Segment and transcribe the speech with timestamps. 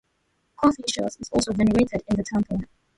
[0.57, 2.61] Confucius is also venerated in the temple.